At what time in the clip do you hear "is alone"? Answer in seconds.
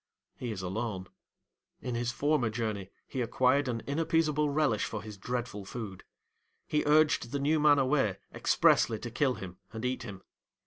0.51-1.09